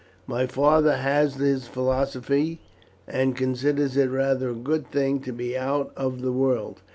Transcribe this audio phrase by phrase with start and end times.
[0.25, 2.59] My father has his philosophy,
[3.07, 6.81] and considers it rather a good thing to be out of the world.